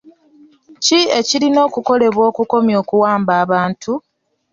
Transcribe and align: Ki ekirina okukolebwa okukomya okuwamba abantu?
Ki 0.83 0.99
ekirina 1.19 1.59
okukolebwa 1.67 2.21
okukomya 2.31 2.75
okuwamba 2.83 3.31
abantu? 3.43 3.91